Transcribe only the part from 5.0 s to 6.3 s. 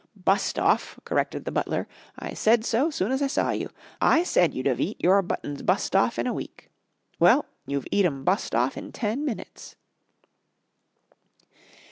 buttons bust off in